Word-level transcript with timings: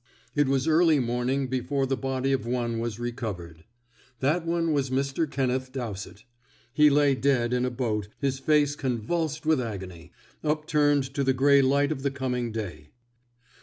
It 0.33 0.47
was 0.47 0.67
early 0.67 0.97
morning 0.97 1.45
before 1.47 1.85
the 1.85 1.95
body 1.95 2.31
of 2.31 2.47
one 2.47 2.79
was 2.79 2.97
recovered. 2.97 3.65
That 4.19 4.47
one 4.47 4.73
was 4.73 4.89
Mr. 4.89 5.29
Kenneth 5.29 5.71
Dowsett. 5.71 6.23
He 6.73 6.89
lay 6.89 7.13
dead 7.13 7.53
in 7.53 7.65
a 7.65 7.69
boat, 7.69 8.07
his 8.17 8.39
face 8.39 8.75
convulsed 8.75 9.45
with 9.45 9.61
agony, 9.61 10.11
upturned 10.43 11.03
to 11.13 11.23
the 11.23 11.33
gray 11.33 11.61
light 11.61 11.91
of 11.91 12.01
the 12.01 12.09
coming 12.09 12.51
day. 12.51 12.89